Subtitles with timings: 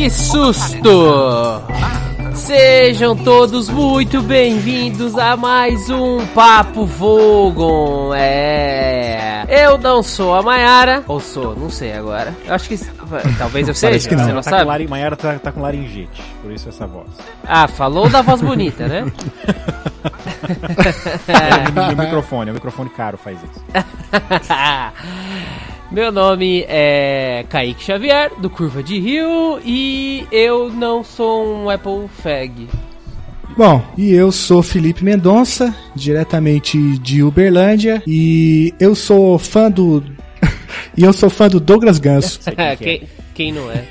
[0.00, 1.60] Que susto!
[2.32, 8.14] Sejam todos muito bem-vindos a mais um Papo Vogon.
[8.14, 9.44] É.
[9.46, 11.04] Eu não sou a Mayara.
[11.06, 12.34] Ou sou, não sei agora.
[12.46, 12.78] Eu acho que.
[13.36, 14.24] Talvez eu seja, que não.
[14.24, 14.62] você não tá sabe?
[14.62, 14.88] Com lari...
[14.88, 17.10] Mayara tá, tá com laringite, por isso essa voz.
[17.44, 19.04] Ah, falou da voz bonita, né?
[21.28, 23.60] É, o microfone, o microfone caro faz isso.
[25.90, 32.08] Meu nome é Kaique Xavier, do Curva de Rio, e eu não sou um Apple
[32.22, 32.68] Fag.
[33.56, 40.04] Bom, e eu sou Felipe Mendonça, diretamente de Uberlândia, e eu sou fã do.
[40.96, 42.38] e eu sou fã do Douglas Ganso.
[42.56, 42.76] É.
[42.78, 43.02] quem,
[43.34, 43.84] quem não é?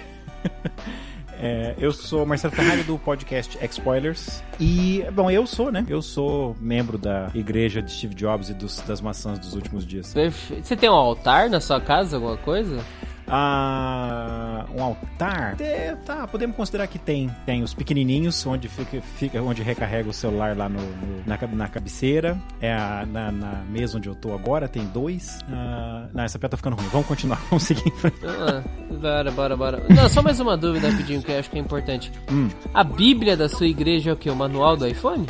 [1.41, 4.43] É, eu sou Marcelo Ferrari do podcast X-Spoilers.
[4.59, 5.85] E, bom, eu sou, né?
[5.87, 10.13] Eu sou membro da igreja de Steve Jobs e dos, das maçãs dos últimos dias.
[10.61, 12.83] Você tem um altar na sua casa, alguma coisa?
[13.29, 15.55] Ah, um altar?
[15.59, 17.29] É, tá, podemos considerar que tem.
[17.45, 21.67] Tem os pequenininhos, onde fica, fica onde recarrega o celular lá no, no- na, na
[21.67, 22.37] cabeceira.
[22.61, 25.39] É a, na, na mesa onde eu tô agora, tem dois.
[25.51, 26.87] Ah, não, essa pé tá ficando ruim.
[26.91, 28.17] Vamos continuar, vamos seguir em frente.
[28.25, 28.63] Ah,
[28.99, 29.83] bora, bora, bora.
[29.89, 32.11] Não, só mais uma dúvida rapidinho que eu acho que é importante.
[32.31, 32.49] Hum.
[32.73, 34.29] A Bíblia da sua igreja é o que?
[34.29, 35.25] O manual do iPhone?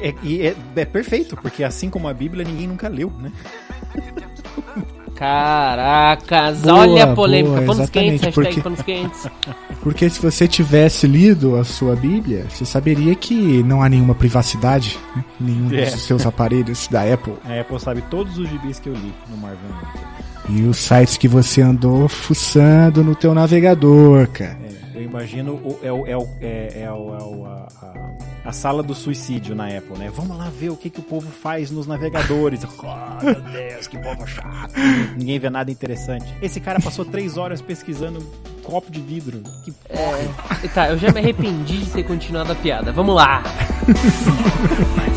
[0.00, 3.32] É, é- e é- é perfeito, porque assim como a Bíblia, ninguém nunca leu, né?
[5.16, 7.60] Caracas, Boa, olha a polêmica.
[7.62, 9.26] boa, panos quentes, hashtag porque- panos quentes.
[9.82, 14.98] Porque se você tivesse lido a sua Bíblia, você saberia que não há nenhuma privacidade
[15.14, 15.84] né, em nenhum É.
[15.90, 17.34] dos seus aparelhos da Apple.
[17.44, 19.60] A Apple sabe todos os gibis que eu li no Marvel.
[20.48, 24.58] E os sites que você andou fuçando no teu navegador, cara.
[24.64, 24.70] É,
[25.06, 27.48] imagino o, é, o, é, o, é, é, o, é
[28.44, 30.10] a, a sala do suicídio na Apple, né?
[30.14, 32.60] Vamos lá ver o que, que o povo faz nos navegadores.
[32.78, 34.72] Oh, meu Deus, que povo chato.
[35.16, 36.26] Ninguém vê nada interessante.
[36.42, 38.20] Esse cara passou três horas pesquisando
[38.62, 39.42] copo de vidro.
[39.64, 42.92] Que É, tá, eu já me arrependi de ter continuado a piada.
[42.92, 43.42] Vamos lá!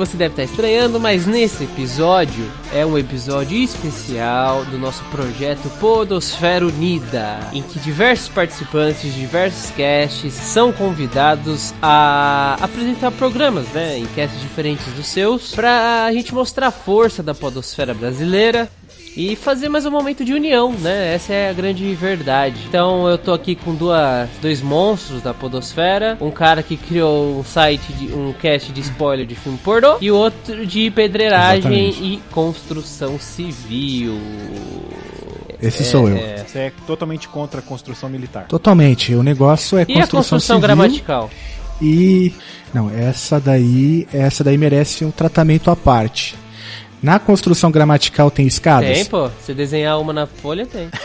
[0.00, 6.66] Você deve estar estranhando, mas nesse episódio é um episódio especial do nosso projeto Podosfera
[6.66, 14.06] Unida, em que diversos participantes de diversos casts são convidados a apresentar programas, né, em
[14.06, 18.70] casts diferentes dos seus, pra gente mostrar a força da podosfera brasileira
[19.16, 21.14] e fazer mais um momento de união, né?
[21.14, 22.60] Essa é a grande verdade.
[22.68, 27.44] Então eu tô aqui com duas, dois monstros da podosfera, um cara que criou um
[27.44, 32.04] site de um cast de spoiler de filme pornô e o outro de pedreiragem Exatamente.
[32.04, 34.18] e construção civil.
[35.60, 36.16] Esse sou eu.
[36.16, 36.44] É.
[36.46, 38.46] Você é totalmente contra a construção militar.
[38.48, 39.14] Totalmente.
[39.14, 41.30] O negócio é E a construção, construção civil gramatical?
[41.82, 42.32] e
[42.72, 46.34] não, essa daí, essa daí merece um tratamento à parte.
[47.02, 48.90] Na construção gramatical tem escadas?
[48.92, 49.30] Tem, pô.
[49.44, 50.88] Se desenhar uma na folha, tem.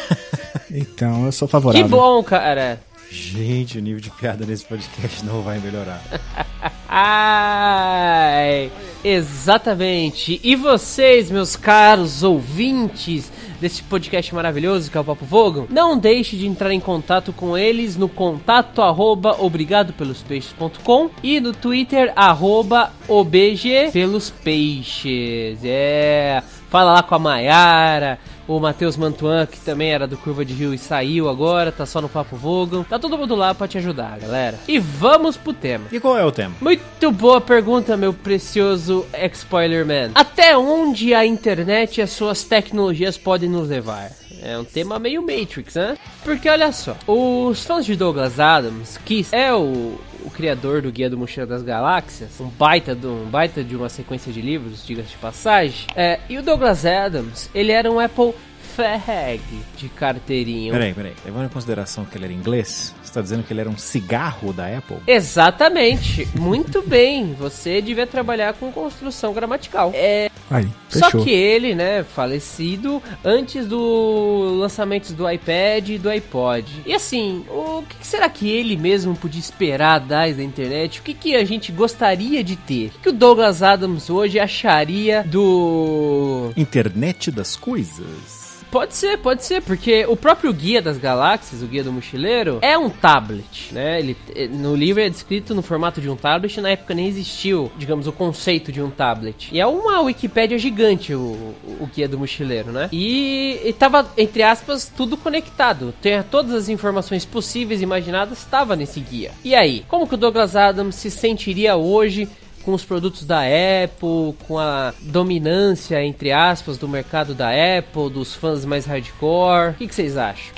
[0.78, 1.88] Então eu sou Que favorável.
[1.88, 2.82] bom, cara.
[3.10, 6.02] Gente, o nível de piada nesse podcast não vai melhorar.
[6.90, 8.70] Ai,
[9.04, 10.40] exatamente.
[10.44, 16.36] E vocês, meus caros ouvintes desse podcast maravilhoso que é o Papo Vogon, não deixe
[16.36, 23.92] de entrar em contato com eles no contato arroba obrigadopelospeixes.com e no Twitter arroba obg
[23.92, 25.60] pelos peixes.
[25.64, 30.54] É, fala lá com a Maiara, o Matheus Mantuan, que também era do Curva de
[30.54, 32.84] Rio e saiu agora, tá só no Papo Vogon.
[32.84, 34.60] Tá todo mundo lá pra te ajudar, galera.
[34.68, 35.86] E vamos pro tema.
[35.92, 36.56] E qual é o tema?
[36.62, 40.12] Muito boa pergunta, meu precioso X-Spoiler Man.
[40.14, 44.12] Até onde a internet e as suas tecnologias podem nos levar?
[44.42, 45.98] É um tema meio Matrix, né?
[46.24, 51.10] Porque olha só, os fãs de Douglas Adams, que é o, o criador do Guia
[51.10, 55.10] do Mochila das Galáxias, um baita, de, um baita de uma sequência de livros, diga-se
[55.10, 58.34] de passagem, é, e o Douglas Adams, ele era um Apple
[58.76, 59.42] fag
[59.78, 60.74] de carteirinha.
[60.74, 61.14] Peraí, peraí.
[61.24, 64.52] Levando em consideração que ele era inglês, você tá dizendo que ele era um cigarro
[64.52, 64.98] da Apple?
[65.08, 66.28] Exatamente.
[66.38, 67.34] Muito bem.
[67.40, 69.92] Você devia trabalhar com construção gramatical.
[69.94, 76.84] É, Aí, Só que ele, né, falecido antes do lançamento do iPad e do iPod.
[76.86, 81.00] E assim, o que será que ele mesmo podia esperar das da internet?
[81.00, 82.88] O que, que a gente gostaria de ter?
[82.88, 86.52] O que que o Douglas Adams hoje acharia do.
[86.58, 88.45] Internet das coisas.
[88.72, 92.78] Pode ser, pode ser, porque o próprio Guia das Galáxias, o Guia do Mochileiro, é
[92.78, 94.00] um tablet, né?
[94.00, 97.72] Ele, eh, no livro é descrito no formato de um tablet, na época nem existiu,
[97.78, 99.50] digamos, o conceito de um tablet.
[99.52, 102.90] E é uma Wikipédia gigante o, o Guia do Mochileiro, né?
[102.92, 105.94] E, e tava, entre aspas, tudo conectado.
[106.02, 109.32] Tem, todas as informações possíveis e imaginadas estava nesse guia.
[109.44, 112.28] E aí, como que o Douglas Adams se sentiria hoje
[112.66, 118.34] com os produtos da Apple, com a dominância, entre aspas, do mercado da Apple, dos
[118.34, 119.72] fãs mais hardcore.
[119.72, 120.54] O que, que vocês acham?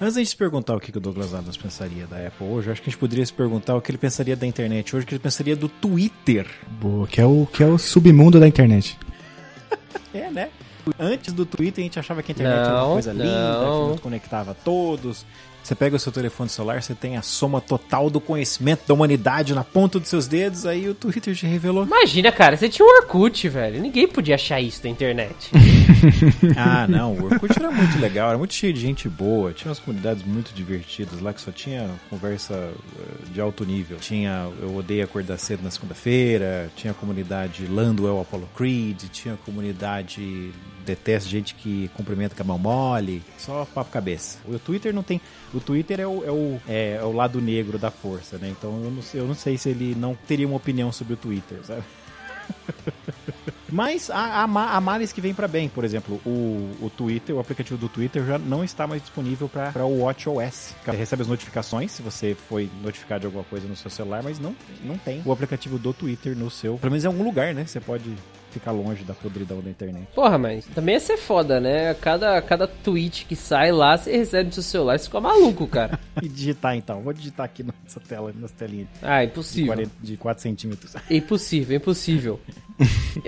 [0.00, 2.66] Antes da gente se perguntar o que que o Douglas Adams pensaria da Apple hoje,
[2.68, 5.04] eu acho que a gente poderia se perguntar o que ele pensaria da internet hoje,
[5.04, 6.46] o que ele pensaria do Twitter.
[6.80, 8.98] Boa, que é o que é o submundo da internet.
[10.14, 10.48] É, né?
[10.98, 13.84] Antes do Twitter a gente achava que a internet era Não, uma coisa linda, não.
[13.84, 15.26] que nos conectava a todos.
[15.66, 19.52] Você pega o seu telefone celular, você tem a soma total do conhecimento da humanidade
[19.52, 21.84] na ponta dos seus dedos, aí o Twitter te revelou.
[21.84, 23.82] Imagina, cara, você tinha um Orkut, velho.
[23.82, 25.50] Ninguém podia achar isso na internet.
[26.56, 29.78] Ah, não, o Orkut era muito legal, era muito cheio de gente boa, tinha umas
[29.78, 33.98] comunidades muito divertidas lá que só tinha conversa eh, de alto nível.
[33.98, 39.36] Tinha Eu Odeio Acordar Cedo na segunda-feira, tinha a comunidade Landwell Apollo Creed, tinha a
[39.38, 40.52] comunidade
[40.86, 44.38] Detesto Gente que cumprimenta com a mão mole, só papo cabeça.
[44.46, 45.20] O Twitter não tem.
[45.52, 48.48] O Twitter é o, é o, é, é o lado negro da força, né?
[48.48, 51.16] Então eu não, sei, eu não sei se ele não teria uma opinião sobre o
[51.16, 51.82] Twitter, sabe?
[53.68, 55.68] Mas há, há, há males que vêm pra bem.
[55.68, 59.84] Por exemplo, o, o Twitter, o aplicativo do Twitter já não está mais disponível para
[59.84, 60.74] o WatchOS.
[60.84, 64.38] Você recebe as notificações se você foi notificado de alguma coisa no seu celular, mas
[64.38, 64.54] não,
[64.84, 66.78] não tem o aplicativo do Twitter no seu.
[66.78, 67.66] Pelo menos em algum lugar, né?
[67.66, 68.16] Você pode
[68.58, 70.06] ficar longe da podridão da internet.
[70.14, 71.94] Porra, mas também ia ser foda, né?
[71.94, 75.98] Cada, cada tweet que sai lá, você recebe no seu celular, você fica maluco, cara.
[76.22, 77.02] E digitar então.
[77.02, 79.66] Vou digitar aqui nessa tela, nessa telinha Ah, de, impossível.
[79.66, 80.94] 40, de 4 centímetros.
[81.10, 82.40] Impossível, impossível.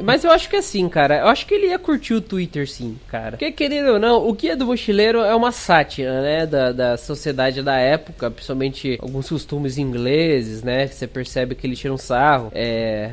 [0.02, 2.98] Mas eu acho que assim, cara, eu acho que ele ia curtir o Twitter sim,
[3.08, 3.32] cara.
[3.32, 7.62] Porque, querendo ou não, o Guia do Mochileiro é uma sátira, né, da, da sociedade
[7.62, 12.50] da época, principalmente alguns costumes ingleses, né, que você percebe que ele tira um sarro.
[12.54, 13.10] É...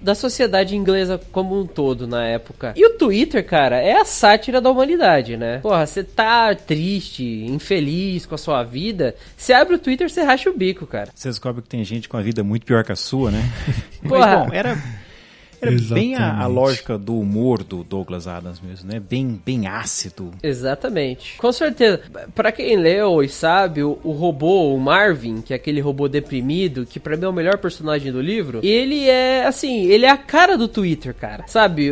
[0.00, 2.74] Da sociedade inglesa como um todo na época.
[2.76, 5.58] E o Twitter, cara, é a sátira da humanidade, né?
[5.58, 10.50] Porra, você tá triste, infeliz com a sua vida, você abre o Twitter, você racha
[10.50, 11.10] o bico, cara.
[11.14, 13.42] Você descobre que tem gente com a vida muito pior que a sua, né?
[14.06, 14.38] Porra.
[14.38, 14.78] Mas, bom, era,
[15.66, 16.54] era bem a, a Exatamente.
[16.54, 19.00] lógica do humor do Douglas Adams mesmo, né?
[19.00, 20.32] Bem, bem ácido.
[20.42, 21.36] Exatamente.
[21.38, 22.00] Com certeza.
[22.34, 26.86] Pra quem leu e sabe, o, o robô, o Marvin, que é aquele robô deprimido,
[26.86, 30.16] que pra mim é o melhor personagem do livro, ele é, assim, ele é a
[30.16, 31.44] cara do Twitter, cara.
[31.46, 31.90] Sabe?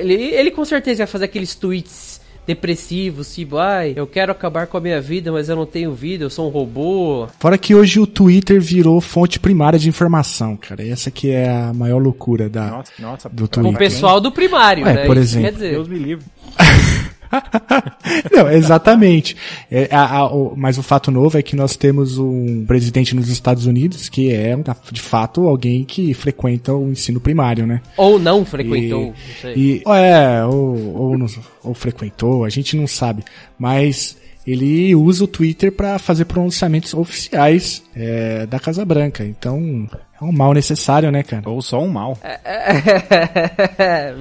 [0.00, 2.15] Ele, ele com certeza ia fazer aqueles tweets
[2.46, 6.24] depressivos, tipo, ai, eu quero acabar com a minha vida, mas eu não tenho vida,
[6.24, 7.26] eu sou um robô.
[7.38, 10.86] Fora que hoje o Twitter virou fonte primária de informação, cara.
[10.86, 13.28] Essa que é a maior loucura da, Nossa, nossa.
[13.28, 13.70] do o Twitter.
[13.70, 13.78] quem?
[13.78, 15.06] pessoal do primário, Ué, né?
[15.06, 15.48] por Isso exemplo.
[15.48, 16.24] Quer dizer, Deus me livre.
[18.32, 19.36] Não, exatamente.
[19.70, 23.28] É, a- a- o- mas o fato novo é que nós temos um presidente nos
[23.28, 24.56] Estados Unidos que é,
[24.92, 27.80] de fato, alguém que frequenta o ensino primário, né?
[27.96, 29.54] ou não frequentou, E- não sei.
[29.56, 31.26] E, é, ou, ou,
[31.64, 33.22] ou frequentou, a gente não sabe.
[33.58, 34.16] Mas
[34.46, 39.24] ele usa o Twitter para fazer pronunciamentos oficiais é, da Casa Branca.
[39.24, 39.88] Então,
[40.20, 41.50] é um mal necessário, né, cara?
[41.50, 42.16] Ou só um mal.
[42.22, 44.14] É,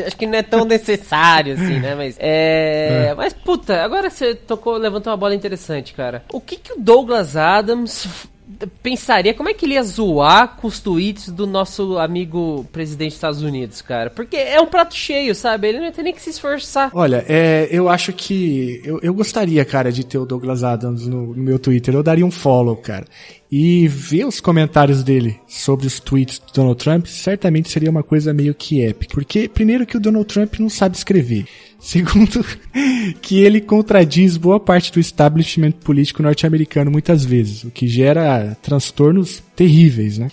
[0.06, 1.94] acho que não é tão necessário assim, né?
[1.94, 6.24] Mas é, mas puta, agora você tocou, levantou uma bola interessante, cara.
[6.32, 8.08] O que que o Douglas Adams
[8.66, 9.34] pensaria?
[9.34, 13.42] Como é que ele ia zoar com os tweets do nosso amigo presidente dos Estados
[13.42, 14.10] Unidos, cara?
[14.10, 15.68] Porque é um prato cheio, sabe?
[15.68, 16.90] Ele não tem nem que se esforçar.
[16.94, 18.80] Olha, é, eu acho que.
[18.84, 21.94] Eu, eu gostaria, cara, de ter o Douglas Adams no, no meu Twitter.
[21.94, 23.04] Eu daria um follow, cara.
[23.50, 28.34] E ver os comentários dele sobre os tweets do Donald Trump certamente seria uma coisa
[28.34, 29.14] meio que épica.
[29.14, 31.46] Porque, primeiro, que o Donald Trump não sabe escrever.
[31.78, 32.44] Segundo,
[33.22, 39.42] que ele contradiz boa parte do establishment político norte-americano muitas vezes, o que gera transtornos
[39.54, 40.30] terríveis, né?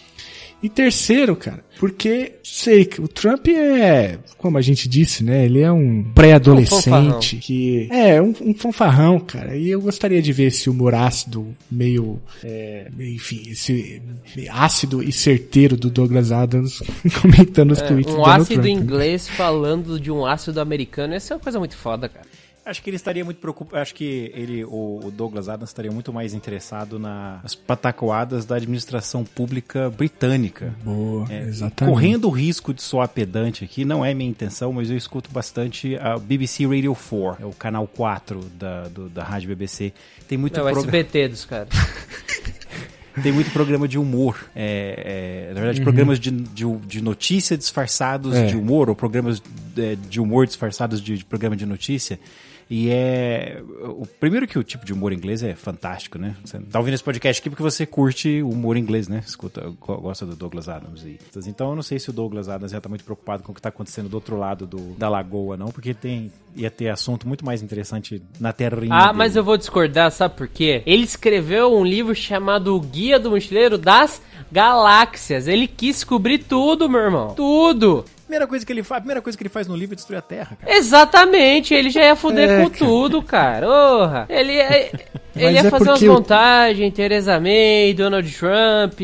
[0.66, 5.46] E terceiro, cara, porque sei que o Trump é, como a gente disse, né?
[5.46, 7.20] Ele é um Um pré-adolescente fanfarrão.
[7.20, 9.56] que é um, um fanfarrão, cara.
[9.56, 14.02] E eu gostaria de ver esse humor ácido, meio, é, enfim, esse
[14.50, 16.82] ácido e certeiro do Douglas Adams
[17.22, 18.66] comentando os tweets do Um ácido Trump.
[18.66, 18.72] né?
[18.72, 22.26] inglês falando de um ácido americano, essa é uma coisa muito foda, cara.
[22.66, 23.80] Acho que ele estaria muito preocupado.
[23.82, 29.90] Acho que ele, o, Douglas Adams, estaria muito mais interessado nas patacoadas da administração pública
[29.90, 30.74] britânica.
[30.84, 31.94] Boa, é, exatamente.
[31.94, 35.96] Correndo o risco de soar pedante aqui, não é minha intenção, mas eu escuto bastante
[35.98, 39.94] a BBC Radio 4, é o canal 4 da, do, da rádio BBC.
[40.28, 41.70] Tem muito É o SBT dos caras.
[43.22, 44.50] tem muito programa de humor.
[44.56, 45.84] É, é, na verdade, uhum.
[45.84, 48.48] programas de, de, de, notícia disfarçados é.
[48.48, 52.20] de humor, ou programas de, de humor disfarçados de, de, programa de notícia.
[52.70, 53.62] E é.
[53.84, 56.36] O primeiro que o tipo de humor inglês é fantástico, né?
[56.44, 59.22] Você tá ouvindo esse podcast aqui porque você curte o humor inglês, né?
[59.26, 61.04] Escuta, gosta do Douglas Adams.
[61.04, 63.56] E, então eu não sei se o Douglas Adams já tá muito preocupado com o
[63.56, 66.32] que tá acontecendo do outro lado do, da lagoa, não, porque tem.
[66.56, 68.96] Ia ter assunto muito mais interessante na terrinha.
[68.96, 69.18] Ah, dele.
[69.18, 70.82] mas eu vou discordar, sabe por quê?
[70.86, 75.50] Ele escreveu um livro chamado O Guia do Mochileiro das Galáxias.
[75.50, 77.34] Ele quis cobrir tudo, meu irmão.
[77.36, 78.06] Tudo.
[78.26, 80.18] Primeira coisa que ele faz, a primeira coisa que ele faz no livro é destruir
[80.18, 80.76] a Terra, cara.
[80.76, 82.78] Exatamente, ele já ia foder é, com cara.
[82.78, 83.70] tudo, cara.
[83.70, 84.26] Orra.
[84.28, 84.90] Ele ia,
[85.36, 89.00] ele ia é fazer umas montagens, Theresa May, Donald Trump,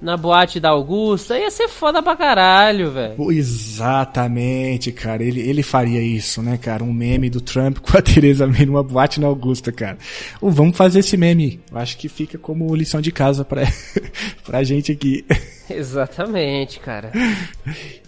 [0.00, 3.32] na boate da Augusta, ia ser foda pra caralho, velho.
[3.32, 5.22] Exatamente, cara.
[5.22, 6.84] Ele, ele faria isso, né, cara?
[6.84, 9.96] Um meme do Trump com a Theresa May numa boate na Augusta, cara.
[10.38, 11.60] Ou vamos fazer esse meme.
[11.72, 13.62] Eu acho que fica como lição de casa pra,
[14.44, 15.24] pra gente aqui.
[15.74, 17.12] Exatamente, cara.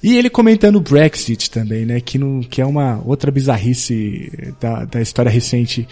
[0.03, 2.01] E ele comentando o Brexit também, né?
[2.01, 5.87] Que, não, que é uma outra bizarrice da, da história recente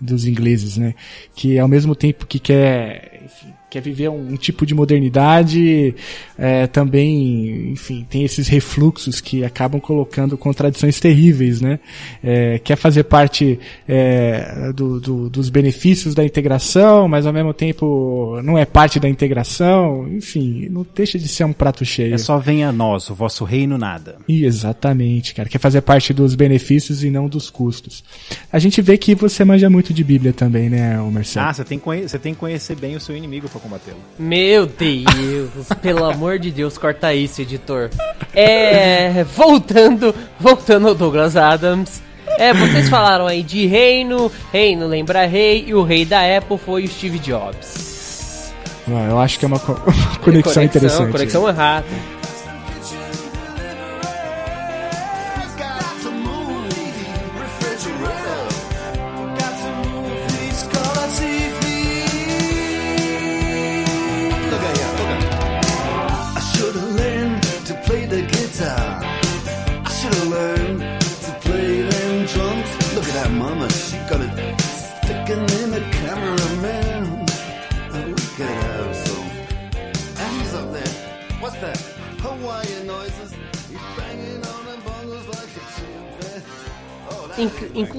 [0.00, 0.94] dos ingleses, né?
[1.34, 5.94] Que ao mesmo tempo que quer, enfim, quer viver um, um tipo de modernidade,
[6.36, 11.80] é, também, enfim, tem esses refluxos que acabam colocando contradições terríveis, né?
[12.22, 18.38] É, quer fazer parte é, do, do, dos benefícios da integração, mas ao mesmo tempo
[18.44, 22.14] não é parte da integração, enfim, não deixa de ser um prato cheio.
[22.14, 24.16] É só venha a nós, o vosso reino nada.
[24.28, 28.04] E exatamente, cara, quer fazer parte dos benefícios e não dos custos.
[28.52, 31.46] A gente vê que você manja muito de Bíblia também, né, Marcelo?
[31.46, 33.98] Ah, você tem, você tem que conhecer bem o seu inimigo pra combatê-lo.
[34.18, 37.90] Meu Deus, pelo amor de Deus, corta isso, editor.
[38.34, 42.02] É, voltando, voltando ao Douglas Adams.
[42.38, 46.84] É, vocês falaram aí de reino, reino lembra rei, e o rei da Apple foi
[46.84, 48.52] o Steve Jobs.
[48.88, 51.12] Ah, eu acho que é uma, co conexão, conexão interessante.
[51.12, 51.86] Conexão errada.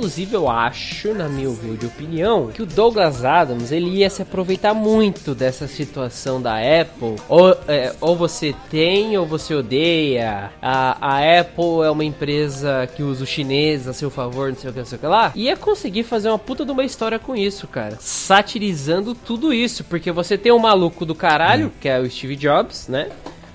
[0.04, 4.74] Inclusive, eu acho, na minha humilde opinião, que o Douglas Adams ele ia se aproveitar
[4.74, 7.16] muito dessa situação da Apple.
[7.30, 10.52] Ou, é, ou você tem ou você odeia.
[10.62, 14.72] A, a Apple é uma empresa que usa o chinês a seu favor, não sei
[14.72, 15.32] o que, não sei o que lá.
[15.36, 17.96] Ia conseguir fazer uma puta de uma história com isso, cara.
[18.02, 19.86] Satirizando tudo isso.
[19.86, 23.08] Porque você tem um maluco do caralho, que é o Steve Jobs, né?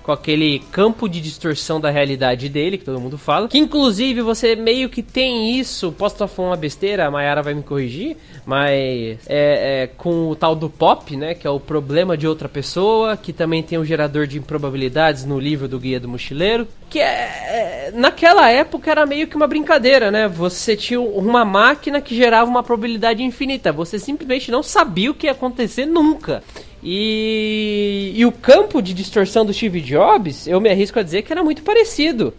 [0.09, 3.47] Com aquele campo de distorção da realidade dele, que todo mundo fala.
[3.47, 5.93] Que inclusive você meio que tem isso.
[5.93, 10.35] Posso estar falando uma besteira, a Mayara vai me corrigir, mas é, é, com o
[10.35, 11.35] tal do pop, né?
[11.35, 15.39] Que é o problema de outra pessoa, que também tem um gerador de improbabilidades no
[15.39, 16.67] livro do Guia do Mochileiro.
[16.89, 20.27] Que é, é naquela época era meio que uma brincadeira, né?
[20.27, 23.73] Você tinha uma máquina que gerava uma probabilidade infinita.
[23.73, 26.43] Você simplesmente não sabia o que ia acontecer nunca.
[26.83, 31.33] E, e o campo de distorção do Steve Jobs, eu me arrisco a dizer que
[31.33, 32.33] era muito parecido.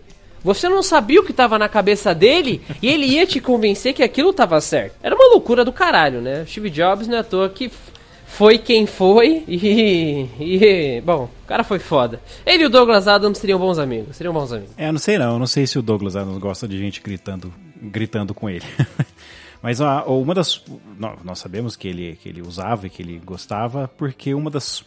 [0.44, 4.04] Você não sabia o que estava na cabeça dele e ele ia te convencer que
[4.04, 4.96] aquilo estava certo.
[5.04, 6.46] Era uma loucura do caralho, né?
[6.48, 7.70] Steve Jobs não é à toa que
[8.26, 12.22] foi quem foi e, e, Bom, o cara foi foda.
[12.46, 14.16] Ele e o Douglas Adams seriam bons amigos.
[14.16, 14.72] Seriam bons amigos.
[14.78, 15.38] É, eu não sei não.
[15.38, 18.64] Não sei se o Douglas Adams gosta de gente gritando, gritando com ele.
[19.62, 20.64] Mas uma das.
[21.24, 24.84] Nós sabemos que ele, que ele usava e que ele gostava, porque uma das.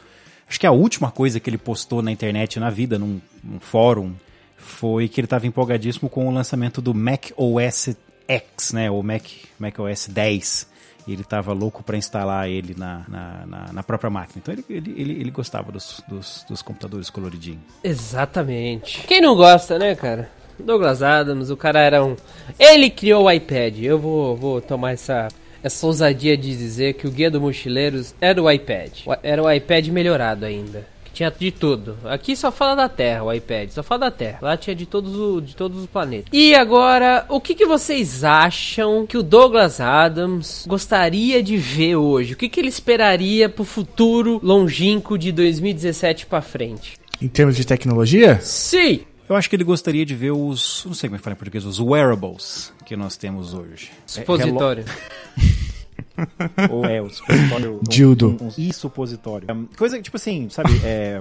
[0.48, 4.14] Acho que a última coisa que ele postou na internet na vida, num, num fórum,
[4.56, 8.90] foi que ele estava empolgadíssimo com o lançamento do Mac OS X, né?
[8.90, 9.24] O Mac,
[9.58, 10.72] Mac OS 10
[11.06, 14.40] e ele estava louco para instalar ele na, na, na, na, própria máquina.
[14.42, 17.60] Então ele, ele, ele, ele gostava dos, dos, dos, computadores coloridinhos.
[17.82, 19.04] Exatamente.
[19.06, 20.30] Quem não gosta, né, cara?
[20.62, 22.16] Douglas Adams, o cara era um.
[22.58, 23.78] Ele criou o iPad.
[23.78, 25.28] Eu vou, vou tomar essa,
[25.62, 28.90] essa ousadia de dizer que o Guia do Mochileiros era o iPad.
[29.22, 30.86] Era o iPad melhorado ainda.
[31.04, 31.96] Que Tinha de tudo.
[32.04, 33.70] Aqui só fala da Terra, o iPad.
[33.70, 34.38] Só fala da Terra.
[34.40, 36.28] Lá tinha de todos, o, de todos os planetas.
[36.32, 42.32] E agora, o que, que vocês acham que o Douglas Adams gostaria de ver hoje?
[42.32, 46.96] O que, que ele esperaria pro futuro longínquo de 2017 para frente?
[47.20, 48.40] Em termos de tecnologia?
[48.40, 49.02] Sim!
[49.32, 50.84] Eu acho que ele gostaria de ver os.
[50.84, 53.90] Não sei como é que fala em português, os wearables que nós temos hoje.
[54.04, 54.84] Supositório.
[56.70, 57.80] Ou é, o supositório.
[57.88, 58.36] Dildo.
[58.38, 59.48] Um, um, e supositório.
[59.78, 60.78] Coisa que, tipo assim, sabe?
[60.84, 61.18] É,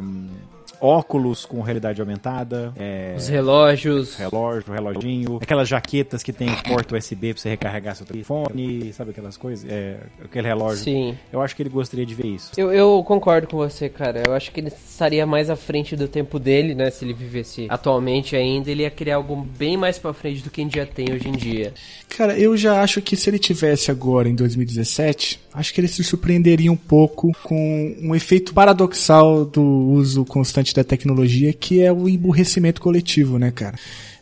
[0.80, 2.74] óculos com realidade aumentada.
[2.76, 4.16] É, Os relógios.
[4.16, 5.40] Relógio, reloginho.
[5.42, 8.92] Aquelas jaquetas que tem porta USB pra você recarregar seu telefone.
[8.94, 9.70] Sabe aquelas coisas?
[9.70, 10.84] É, aquele relógio.
[10.84, 11.18] Sim.
[11.32, 12.52] Eu acho que ele gostaria de ver isso.
[12.58, 14.24] Eu, eu concordo com você, cara.
[14.26, 16.90] Eu acho que ele estaria mais à frente do tempo dele, né?
[16.90, 20.62] Se ele vivesse atualmente ainda, ele ia criar algo bem mais pra frente do que
[20.62, 21.74] a gente já tem hoje em dia.
[22.10, 26.04] Cara, eu já acho que se ele tivesse agora em 2017, acho que ele se
[26.04, 32.10] surpreenderia um pouco com um efeito paradoxal do uso constante da tecnologia, que é o
[32.10, 33.78] emburrecimento coletivo, né, cara?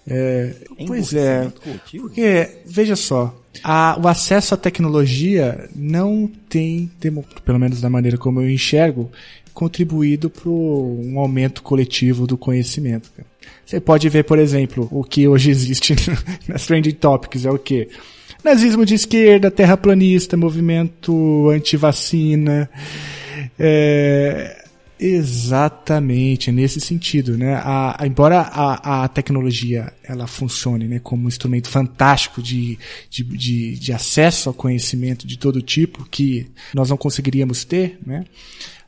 [0.07, 0.53] É,
[0.87, 1.51] pois é,
[1.99, 6.89] porque, veja só, a, o acesso à tecnologia não tem,
[7.43, 9.11] pelo menos da maneira como eu enxergo,
[9.53, 13.11] contribuído para um aumento coletivo do conhecimento.
[13.15, 13.27] Cara.
[13.65, 15.95] Você pode ver, por exemplo, o que hoje existe
[16.47, 17.89] nas Trending Topics é o que?
[18.43, 22.69] Nazismo de esquerda, terraplanista, movimento anti-vacina.
[23.59, 24.58] É,
[24.99, 27.53] Exatamente, nesse sentido, né?
[27.55, 32.77] A, a, embora a, a tecnologia ela funcione né, como um instrumento fantástico de,
[33.09, 38.25] de, de, de acesso ao conhecimento de todo tipo que nós não conseguiríamos ter, né?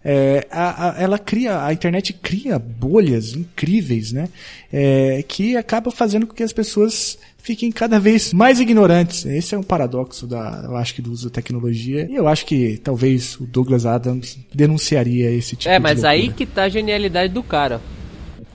[0.04, 4.28] É, a, a, ela cria, a internet cria bolhas incríveis, né?
[4.74, 9.26] É, que acabam fazendo com que as pessoas fiquem cada vez mais ignorantes.
[9.26, 12.08] Esse é um paradoxo da, eu acho que do uso da tecnologia.
[12.10, 16.04] E eu acho que talvez o Douglas Adams denunciaria esse tipo é, de É, mas
[16.04, 16.10] loucura.
[16.12, 17.82] aí que tá a genialidade do cara.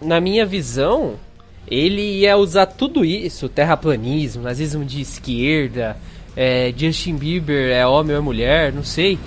[0.00, 1.14] Na minha visão,
[1.68, 5.96] ele ia usar tudo isso, terraplanismo, nazismo de esquerda,
[6.36, 9.18] é, Justin Bieber é homem ou é mulher, não sei,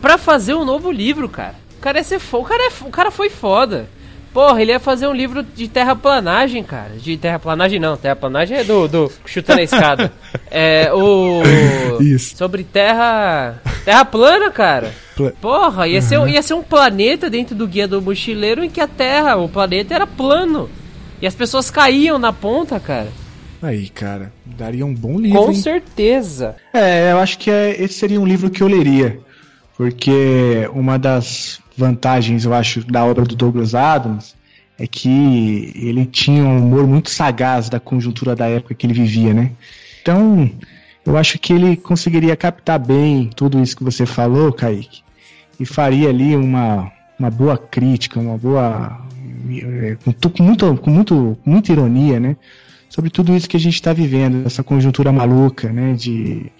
[0.00, 1.54] pra fazer um novo livro, cara.
[1.78, 2.44] O cara ia ser foda.
[2.44, 3.88] O cara, é, o cara foi foda.
[4.32, 6.92] Porra, ele ia fazer um livro de terraplanagem, cara.
[6.96, 10.12] De terraplanagem não, terraplanagem é do, do chutando a escada.
[10.54, 11.40] É, o...
[11.98, 12.36] Isso.
[12.36, 13.58] Sobre terra...
[13.86, 14.92] Terra plana, cara.
[15.16, 18.78] Pla- Porra, ia, ser, ia ser um planeta dentro do Guia do Mochileiro em que
[18.80, 20.68] a Terra, o planeta era plano.
[21.22, 23.08] E as pessoas caíam na ponta, cara.
[23.62, 25.38] Aí, cara, daria um bom livro.
[25.38, 25.54] Com hein?
[25.54, 26.54] certeza.
[26.74, 29.18] É, eu acho que é- esse seria um livro que eu leria.
[29.74, 34.34] Porque uma das vantagens, eu acho, da obra do Douglas Adams
[34.78, 39.32] é que ele tinha um humor muito sagaz da conjuntura da época que ele vivia,
[39.32, 39.52] né?
[40.00, 40.50] Então,
[41.04, 45.02] eu acho que ele conseguiria captar bem tudo isso que você falou, Kaique,
[45.58, 49.00] e faria ali uma, uma boa crítica, uma boa.
[49.50, 52.36] eh, com, muito, com, muito, muita ironia, né?
[52.92, 55.94] Sobre tudo isso que a gente está vivendo, essa conjuntura maluca, né?
[55.94, 56.52] De,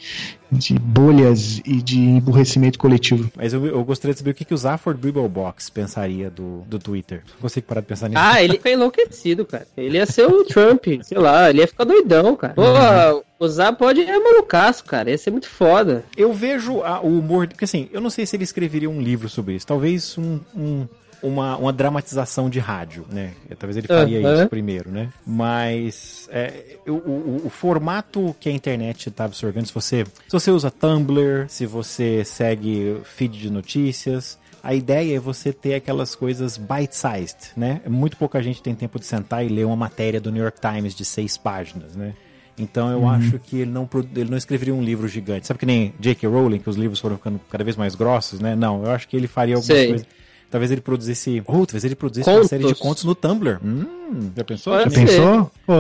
[0.51, 3.31] de bolhas e de emburrecimento coletivo.
[3.37, 6.79] Mas eu, eu gostaria de saber o que, que o Zafford Bibblebox pensaria do, do
[6.79, 7.23] Twitter.
[7.35, 8.19] Não consigo parar de pensar nisso.
[8.25, 9.67] Ah, ele fica enlouquecido, cara.
[9.77, 12.55] Ele ia ser o Trump, sei lá, ele ia ficar doidão, cara.
[12.55, 15.11] Porra, o Zap pode é malucaço, cara.
[15.11, 16.03] Ia ser muito foda.
[16.17, 17.47] Eu vejo a- o humor.
[17.47, 19.67] Porque assim, eu não sei se ele escreveria um livro sobre isso.
[19.67, 20.41] Talvez um.
[20.57, 20.87] um-
[21.23, 23.33] uma, uma dramatização de rádio, né?
[23.59, 25.09] Talvez ele faria isso primeiro, né?
[25.27, 30.51] Mas é, o, o- o formato que a internet está absorvendo, se você, se você
[30.51, 36.57] usa Tumblr, se você segue feed de notícias, a ideia é você ter aquelas coisas
[36.57, 37.81] bite-sized, né?
[37.89, 40.95] Muito pouca gente tem tempo de sentar e ler uma matéria do New York Times
[40.95, 42.15] de seis páginas, né?
[42.59, 45.47] Então eu acho que ele não, ele não escreveria um livro gigante.
[45.47, 46.29] Sabe que nem J.K.
[46.29, 48.55] Rowling, que os livros foram ficando cada vez mais grossos, né?
[48.55, 49.89] Não, eu acho que ele faria algumas Sei.
[49.89, 50.07] coisas.
[50.53, 51.43] Talvez ele produzisse.
[51.47, 52.51] Ou talvez ele produzisse uma Contos.
[52.51, 53.59] série de contos no Tumblr.
[53.65, 54.75] Hum, já pensou?
[54.75, 55.07] Pode Já ser.
[55.07, 55.51] pensou?
[55.67, 55.73] Pô,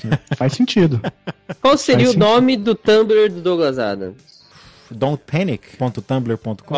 [0.36, 0.98] faz sentido.
[1.60, 4.16] Qual seria Faz o nome do Tumblr do Douglas Adams?
[4.90, 6.74] Don'tpanic.tumblr.com.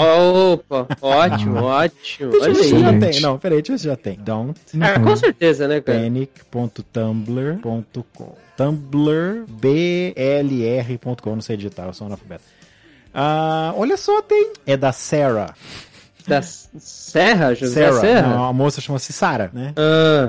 [0.52, 2.30] Opa, ótimo, ótimo.
[2.32, 3.20] Deixa eu ver se já tem.
[3.20, 4.16] Não, peraí, deixa eu ver se já tem.
[4.18, 5.98] Don't Ah, com certeza, né, cara?
[6.00, 8.34] panic.tumblr.com.
[8.56, 12.44] Tumblr, blr.com, não sei digitar, eu sou analfabeto.
[13.14, 14.52] Ah, olha só, tem.
[14.66, 15.54] É da Sarah.
[16.26, 18.00] Da Serra, José Sarah.
[18.00, 18.28] Serra?
[18.28, 19.72] Não, a moça chama-se Sarah, né?
[19.76, 20.28] Ah,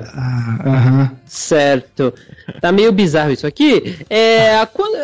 [0.64, 2.14] Ah, certo.
[2.60, 3.98] Tá meio bizarro isso aqui.
[4.08, 4.96] É, a quando...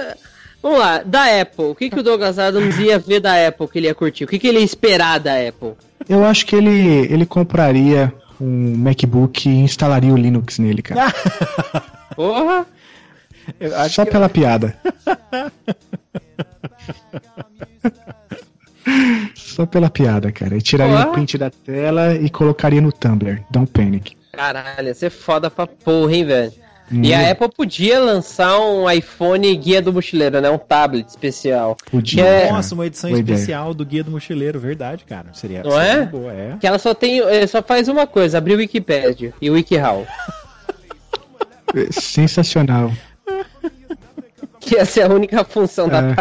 [0.62, 1.64] Vamos lá, da Apple.
[1.66, 4.24] O que, que o Douglas Adams ia ver da Apple que ele ia curtir?
[4.24, 5.72] O que, que ele ia esperar da Apple?
[6.08, 11.12] Eu acho que ele, ele compraria um MacBook e instalaria o Linux nele, cara.
[12.16, 12.64] Porra!
[13.60, 14.74] Eu acho Só que- pela piada.
[19.54, 20.54] Só pela piada, cara.
[20.56, 23.40] Eu tiraria o print da tela e colocaria no Tumblr.
[23.50, 24.16] Don't panic.
[24.32, 26.52] Caralho, ia ser foda pra porra, hein, velho?
[26.92, 27.00] Hum.
[27.02, 30.50] E a Apple podia lançar um iPhone guia do mochileiro, né?
[30.50, 31.76] Um tablet especial.
[31.90, 32.24] Podia.
[32.24, 32.50] É.
[32.52, 33.22] Nossa, uma edição ideia.
[33.22, 35.26] especial do Guia do Mochileiro, verdade, cara.
[35.32, 36.04] Seria, Não seria é?
[36.04, 36.56] boa, é.
[36.60, 37.20] Que ela só tem.
[37.20, 40.06] eh, Só faz uma coisa, abrir o Wikipedia e o WikiHow.
[41.90, 42.92] Sensacional.
[44.60, 46.14] Que essa é a única função da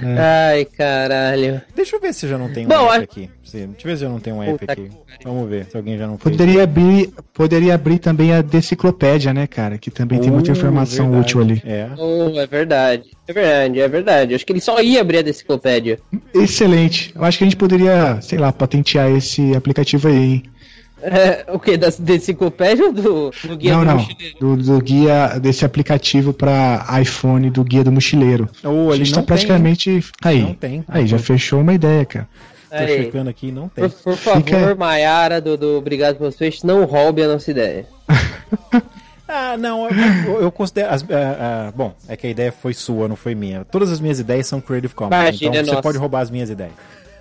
[0.00, 0.52] É.
[0.54, 1.60] Ai, caralho.
[1.74, 3.28] Deixa eu ver se já não tem um Bom, app a- aqui.
[3.44, 4.88] Se, deixa eu ver se já não tem um app Puta aqui.
[5.18, 6.36] que Vamos ver se alguém já não fez.
[6.36, 9.76] Poderia abrir, poderia abrir também a deciclopédia, né, cara?
[9.76, 11.26] Que também tem muita Uh, informação verdade.
[11.26, 11.62] útil ali.
[11.66, 11.88] É.
[11.98, 13.04] Oh, é verdade.
[13.28, 14.34] É verdade, é verdade.
[14.34, 15.98] Acho que ele só ia abrir a enciclopédia.
[16.34, 17.12] Excelente.
[17.14, 20.42] Eu acho que a gente poderia, sei lá, patentear esse aplicativo aí, hein?
[21.02, 21.76] É, o que?
[21.76, 23.96] Da, enciclopédia ou do, do guia não, do não.
[23.98, 24.36] mochileiro?
[24.38, 28.48] Do, do guia desse aplicativo para iPhone do guia do mochileiro.
[28.64, 30.02] Ou a ele gente não tá praticamente.
[30.22, 30.42] aí.
[30.42, 30.84] Não tem.
[30.88, 32.28] Aí, já fechou uma ideia, cara.
[32.70, 33.04] Tô Aí.
[33.04, 33.86] checando aqui, não tem.
[33.88, 37.84] Por, por favor, Fica- Maiara do, do Obrigado pelos Peixes, não roube a nossa ideia.
[39.34, 39.96] Ah, não, eu,
[40.34, 40.92] eu- eu considero.
[40.92, 43.64] as- ah, ah, bom, é que a ideia foi sua, não foi minha.
[43.64, 45.14] Todas as minhas ideias são Creative Commons.
[45.14, 45.82] Imagina, então você nossa.
[45.82, 46.72] pode roubar as minhas ideias.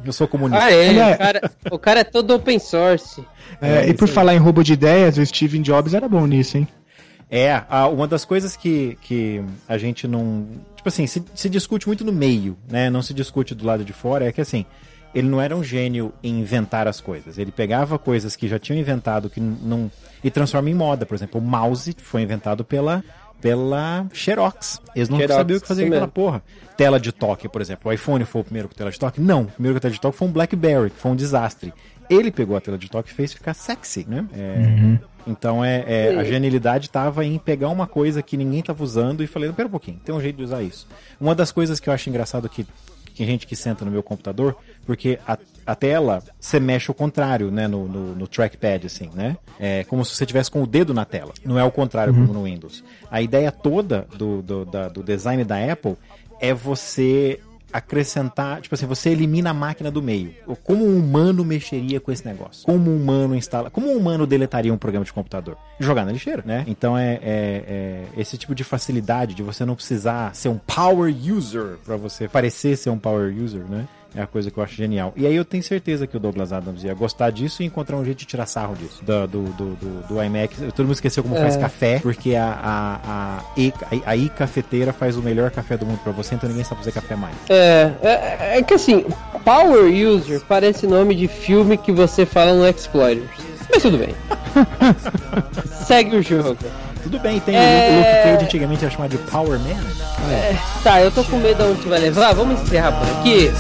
[0.04, 0.64] Eu sou comunista.
[0.66, 0.90] Ah, é?
[0.90, 3.24] Olha- O cara, o cara é todo open source.
[3.62, 6.58] É, É, e por falar em roubo de ideias, o Steve Jobs era bom nisso,
[6.58, 6.68] hein?
[7.30, 10.48] É, a- uma das coisas que, que a gente não.
[10.76, 12.90] Tipo assim, se, se discute muito no meio, né?
[12.90, 14.66] Não se discute do lado de fora, é que assim.
[15.14, 17.38] Ele não era um gênio em inventar as coisas.
[17.38, 19.92] Ele pegava coisas que já tinham inventado que não.
[20.24, 21.06] e transforma em moda.
[21.06, 23.04] Por exemplo, o mouse foi inventado pela.
[23.42, 24.82] Pela Xerox.
[24.96, 26.44] Eles não Xerox, sabiam o que fazer com aquela porra.
[26.78, 27.90] Tela de toque, por exemplo.
[27.90, 29.20] O iPhone foi o primeiro com tela de toque?
[29.20, 29.44] Não.
[29.44, 31.74] O primeiro com tela de toque foi um Blackberry, que foi um desastre.
[32.10, 34.26] Ele pegou a tela de toque e fez ficar sexy, né?
[34.34, 39.24] É, Então é, é, a genialidade estava em pegar uma coisa que ninguém estava usando
[39.24, 40.88] e falei, pera um pouquinho, tem um jeito de usar isso.
[41.20, 42.66] Uma das coisas que eu acho engraçado que
[43.22, 47.52] tem gente que senta no meu computador, porque a, a tela, você mexe o contrário,
[47.52, 49.38] né, no, no, no trackpad, assim, né?
[49.60, 51.32] É como se você tivesse com o dedo na tela.
[51.46, 52.84] Não é o contrário como no Windows.
[53.12, 55.96] A ideia toda do, do, da- do design da Apple
[56.40, 57.40] é você
[57.72, 60.34] acrescentar, tipo assim, você elimina a máquina do meio.
[60.64, 62.66] Como um humano mexeria com esse negócio?
[62.66, 65.58] Como um humano instala, como um humano deletaria um programa de computador?
[65.80, 66.64] Jogar na lixeira, né?
[66.68, 71.14] Então é, é- é esse tipo de facilidade de você não precisar ser um power
[71.14, 73.88] user para você parecer ser um power user, né?
[74.16, 75.14] É a coisa que eu acho genial.
[75.16, 78.04] E aí eu tenho certeza que o Douglas Adams ia gostar disso e encontrar um
[78.04, 79.02] jeito de tirar sarro disso.
[79.04, 80.54] Do, do, do, do, do iMac.
[80.74, 83.74] Todo mundo esqueceu como faz café, porque a, a, a, e,
[84.06, 86.92] a, a i-cafeteira faz o melhor café do mundo pra você, então ninguém sabe fazer
[86.92, 87.36] café mais.
[87.50, 89.06] É, é, é que assim,
[89.46, 93.30] Power User parece nome de filme que você fala no Exploiters.
[93.74, 94.14] Mas tudo bem.
[95.86, 96.58] Segue o jogo.
[97.04, 97.90] Tudo bem, tem É.
[97.92, 99.80] o Luke Cage antigamente era chamado de Power Man.
[100.84, 102.34] Tá, eu tô com medo de onde vai levar.
[102.34, 103.52] Vamos encerrar por aqui.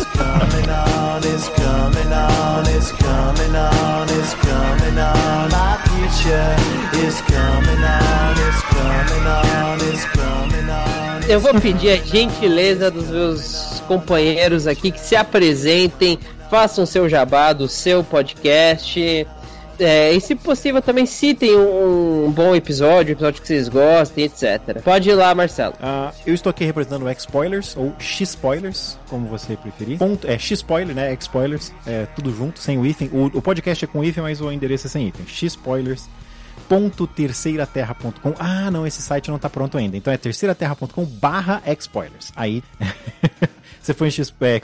[11.27, 17.53] Eu vou pedir a gentileza dos meus companheiros aqui que se apresentem, façam seu jabá
[17.53, 19.25] do seu podcast.
[19.81, 24.25] É, e se possível também citem um, um bom episódio, um episódio que vocês gostem,
[24.25, 24.81] etc.
[24.83, 25.73] Pode ir lá, Marcelo.
[25.81, 29.97] Ah, eu estou aqui representando o X-Spoilers, ou X-Spoilers, como você preferir.
[29.97, 31.11] Ponto, é X-Spoiler, né?
[31.13, 33.09] X-Spoilers, é tudo junto, sem o hífen.
[33.11, 35.25] O, o podcast é com hífen, mas o endereço é sem hífen.
[35.27, 36.07] X-Spoilers.
[37.07, 39.97] terceiraterra.com Ah, não, esse site não tá pronto ainda.
[39.97, 42.31] Então é terceiraterra.com barra X-Spoilers.
[42.35, 42.63] Aí
[43.81, 44.55] você foi em x- é,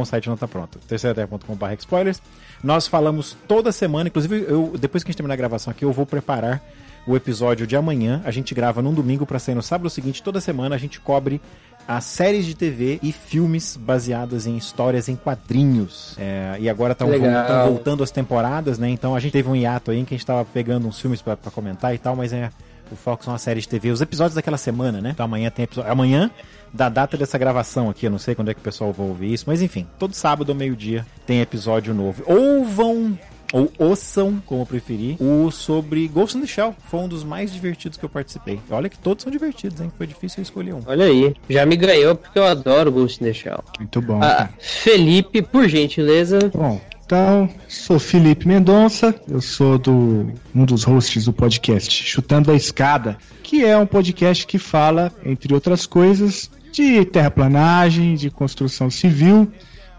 [0.00, 0.78] o site não tá pronto.
[0.86, 2.22] terceiraterra.com barra Spoilers.
[2.62, 5.92] Nós falamos toda semana, inclusive eu, depois que a gente terminar a gravação aqui, eu
[5.92, 6.62] vou preparar
[7.06, 8.20] o episódio de amanhã.
[8.24, 10.22] A gente grava num domingo para sair no sábado seguinte.
[10.22, 11.40] Toda semana a gente cobre
[11.86, 16.16] as séries de TV e filmes baseadas em histórias em quadrinhos.
[16.18, 17.68] É, e agora estão Legal.
[17.68, 18.88] voltando as temporadas, né?
[18.88, 21.22] Então a gente teve um hiato aí em que a gente tava pegando uns filmes
[21.22, 22.50] para comentar e tal, mas é.
[22.88, 25.10] O foco são as séries de TV, os episódios daquela semana, né?
[25.10, 25.90] Então amanhã tem episódio.
[25.90, 26.30] Amanhã,
[26.72, 29.32] da data dessa gravação aqui, eu não sei quando é que o pessoal vai ouvir
[29.32, 32.22] isso, mas enfim, todo sábado ao meio-dia tem episódio novo.
[32.26, 33.18] Ou vão
[33.52, 36.74] ou ouçam, como preferir, o sobre Ghost in the Shell.
[36.88, 38.60] Foi um dos mais divertidos que eu participei.
[38.70, 39.92] Olha que todos são divertidos, hein?
[39.96, 40.82] Foi difícil eu escolher um.
[40.86, 43.62] Olha aí, já me ganhou porque eu adoro Ghost in the Shell.
[43.78, 44.20] Muito bom.
[44.22, 44.48] Ah.
[44.58, 46.50] Felipe, por gentileza.
[46.52, 52.54] Bom, então, sou Felipe Mendonça, eu sou do um dos hosts do podcast Chutando a
[52.56, 59.48] Escada, que é um podcast que fala, entre outras coisas, de terraplanagem, de construção civil,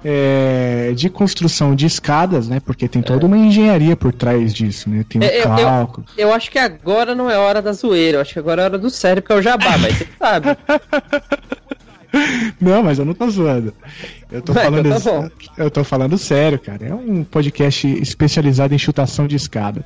[0.04, 2.60] é, de construção de escadas, né?
[2.60, 5.04] Porque tem toda uma engenharia por trás disso, né?
[5.08, 6.06] Tem um É, eu- eu- cálculo.
[6.18, 8.78] Eu acho que agora não é hora da zoeira, eu acho que agora é hora
[8.78, 10.48] do sério, porque é o jabá, mas você sabe.
[12.60, 13.74] Não, mas eu não tô zoando.
[14.32, 14.88] Eu tô Vai, falando.
[14.88, 16.88] então tá eu tô falando sério, cara.
[16.88, 19.86] É um podcast especializado em chutação de escada.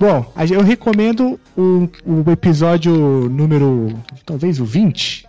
[0.00, 2.92] Bom, eu recomendo o, o episódio
[3.28, 3.94] número.
[4.24, 5.27] talvez o 20.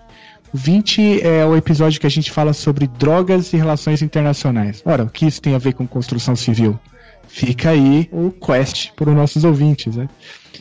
[0.53, 4.81] O 20 é o episódio que a gente fala sobre drogas e relações internacionais.
[4.83, 6.79] Ora, o que isso tem a ver com construção civil?
[7.27, 10.09] Fica aí o quest para os nossos ouvintes, né?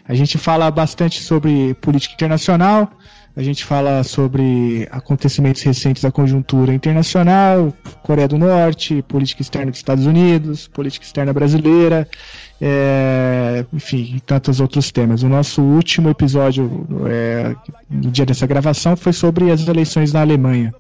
[0.07, 2.91] A gente fala bastante sobre política internacional,
[3.39, 7.73] a gente fala sobre acontecimentos recentes da conjuntura internacional,
[8.03, 12.09] Coreia do Norte, política externa dos Estados Unidos, política externa brasileira,
[12.61, 15.23] é, enfim, tantos outros temas.
[15.23, 17.55] O nosso último episódio, é,
[17.89, 20.75] no dia dessa gravação, foi sobre as eleições na Alemanha.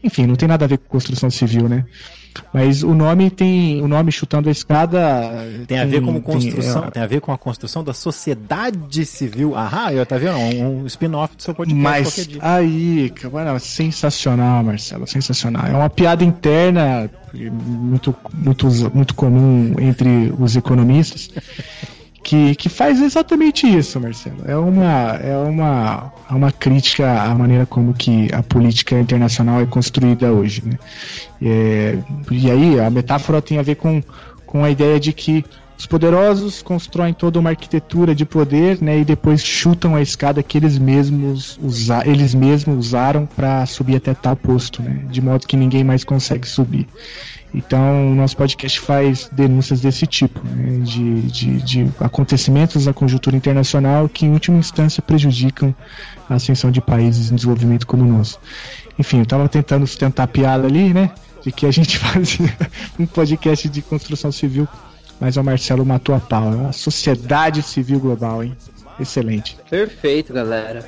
[0.00, 1.84] Enfim, não tem nada a ver com construção civil, né?
[2.52, 3.82] Mas o nome tem.
[3.82, 5.00] O nome chutando a escada.
[5.66, 9.04] Tem a ver com tem- construção, é, tem a ver com a construção da sociedade
[9.04, 9.54] civil.
[9.56, 10.36] Ah, eu tá vendo?
[10.36, 15.66] Um, um spin-off do seu podcast Mas aí, cara, sensacional, Marcelo, sensacional.
[15.66, 21.30] É uma piada interna muito, muito, muito comum entre os economistas.
[22.22, 24.42] Que, que faz exatamente isso, Marcelo.
[24.44, 29.66] É uma, é uma, é uma crítica à maneira como que a política internacional é
[29.66, 30.62] construída hoje.
[30.64, 30.78] Né?
[31.40, 31.98] É,
[32.30, 34.02] e aí a metáfora tem a ver com,
[34.44, 35.44] com a ideia de que
[35.78, 40.58] os poderosos constroem toda uma arquitetura de poder, né, e depois chutam a escada que
[40.58, 45.56] eles mesmos, usa, eles mesmos usaram para subir até tal posto, né, de modo que
[45.56, 46.88] ninguém mais consegue subir.
[47.54, 53.36] Então, o nosso podcast faz denúncias desse tipo, né, de, de, de acontecimentos da conjuntura
[53.36, 55.72] internacional que, em última instância, prejudicam
[56.28, 58.40] a ascensão de países em desenvolvimento como o nosso.
[58.98, 62.52] Enfim, eu estava tentando sustentar a piada ali, né, de que a gente fazia
[62.98, 64.66] um podcast de construção civil,
[65.20, 66.52] mas o Marcelo matou a pau.
[66.52, 68.56] É uma sociedade civil global, hein?
[69.00, 69.56] Excelente.
[69.68, 70.84] Perfeito, galera.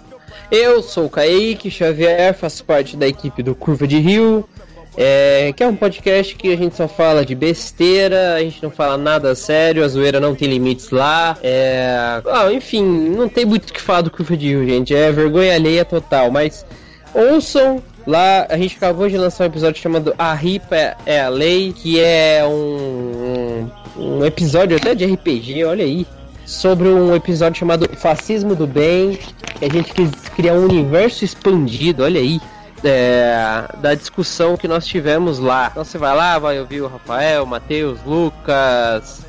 [0.51, 4.49] Eu sou o Kaique Xavier, faço parte da equipe do Curva de Rio,
[4.97, 8.71] é, que é um podcast que a gente só fala de besteira, a gente não
[8.71, 11.39] fala nada sério, a zoeira não tem limites lá.
[11.43, 14.95] É, ah, enfim, não tem muito o que falar do Curva de Rio, gente.
[14.95, 16.67] É vergonha alheia total, mas
[17.15, 17.83] ouçam.
[18.07, 22.01] Lá a gente acabou de lançar um episódio chamado A Ripa é a Lei, que
[22.01, 26.07] é um, um, um episódio até de RPG, olha aí
[26.47, 29.19] sobre um episódio chamado Fascismo do Bem.
[29.59, 32.41] que A gente quis criar um universo expandido, olha aí.
[32.83, 35.69] é, da discussão que nós tivemos lá.
[35.71, 39.21] Então você vai lá, vai ouvir o Rafael, Matheus, Lucas,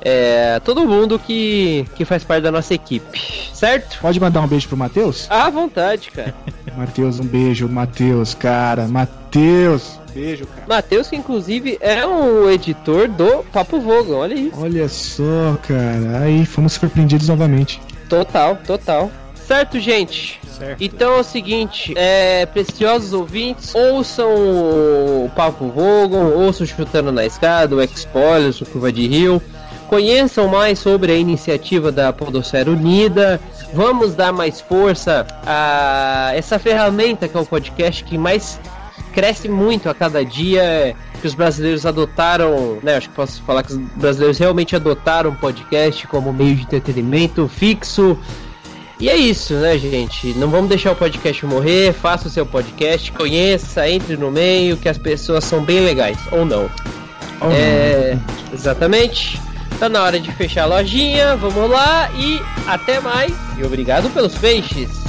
[0.00, 3.20] é, todo mundo que, que faz parte da nossa equipe,
[3.52, 3.98] certo?
[4.00, 5.26] Pode mandar um beijo pro Matheus?
[5.30, 6.34] À vontade, cara.
[6.76, 7.68] Matheus, um beijo.
[7.68, 8.88] Matheus, cara.
[8.88, 10.00] Matheus.
[10.16, 10.66] Beijo, cara.
[10.66, 14.50] Matheus, que inclusive é um editor do Papo Vogon, olha aí.
[14.56, 16.20] Olha só, cara.
[16.22, 17.78] Aí fomos surpreendidos novamente.
[18.08, 19.10] Total, total.
[19.46, 20.40] Certo, gente?
[20.58, 20.82] Certo.
[20.82, 27.26] Então é o seguinte, é, preciosos ouvintes, ouçam o Papo Vogon, ouçam o Chutando na
[27.26, 29.40] Escada, o Expolios, o Curva de Rio,
[29.86, 33.38] conheçam mais sobre a iniciativa da Podosfera Unida,
[33.72, 38.58] vamos dar mais força a essa ferramenta que é o podcast que mais
[39.16, 43.72] cresce muito a cada dia, que os brasileiros adotaram, né, acho que posso falar que
[43.72, 48.18] os brasileiros realmente adotaram o podcast como meio de entretenimento fixo,
[49.00, 50.34] e é isso, né, gente?
[50.34, 51.92] Não vamos deixar o podcast morrer.
[51.92, 56.46] Faça o seu podcast, conheça, entre no meio, que as pessoas são bem legais, ou
[56.46, 56.70] não.
[57.40, 58.18] Oh, é,
[58.54, 59.38] exatamente.
[59.78, 61.36] Tá na hora de fechar a lojinha.
[61.36, 63.34] Vamos lá e até mais.
[63.58, 65.05] E obrigado pelos peixes.